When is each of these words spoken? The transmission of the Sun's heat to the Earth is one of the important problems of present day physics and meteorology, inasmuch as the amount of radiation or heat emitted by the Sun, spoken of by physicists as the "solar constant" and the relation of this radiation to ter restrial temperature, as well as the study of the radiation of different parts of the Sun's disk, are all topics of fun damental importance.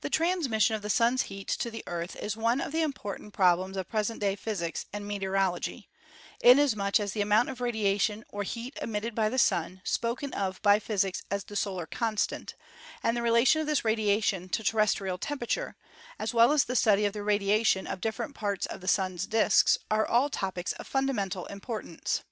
The 0.00 0.10
transmission 0.10 0.74
of 0.74 0.82
the 0.82 0.90
Sun's 0.90 1.22
heat 1.30 1.46
to 1.62 1.70
the 1.70 1.84
Earth 1.86 2.16
is 2.16 2.36
one 2.36 2.60
of 2.60 2.72
the 2.72 2.82
important 2.82 3.32
problems 3.32 3.76
of 3.76 3.88
present 3.88 4.20
day 4.20 4.34
physics 4.34 4.86
and 4.92 5.06
meteorology, 5.06 5.88
inasmuch 6.42 6.98
as 6.98 7.12
the 7.12 7.20
amount 7.20 7.50
of 7.50 7.60
radiation 7.60 8.24
or 8.30 8.42
heat 8.42 8.76
emitted 8.82 9.14
by 9.14 9.28
the 9.28 9.38
Sun, 9.38 9.82
spoken 9.84 10.32
of 10.34 10.60
by 10.62 10.80
physicists 10.80 11.22
as 11.30 11.44
the 11.44 11.54
"solar 11.54 11.86
constant" 11.86 12.56
and 13.04 13.16
the 13.16 13.22
relation 13.22 13.60
of 13.60 13.68
this 13.68 13.84
radiation 13.84 14.48
to 14.48 14.64
ter 14.64 14.78
restrial 14.78 15.16
temperature, 15.20 15.76
as 16.18 16.34
well 16.34 16.50
as 16.50 16.64
the 16.64 16.74
study 16.74 17.04
of 17.04 17.12
the 17.12 17.22
radiation 17.22 17.86
of 17.86 18.00
different 18.00 18.34
parts 18.34 18.66
of 18.66 18.80
the 18.80 18.88
Sun's 18.88 19.28
disk, 19.28 19.78
are 19.88 20.04
all 20.08 20.28
topics 20.28 20.72
of 20.72 20.88
fun 20.88 21.06
damental 21.06 21.48
importance. 21.52 22.24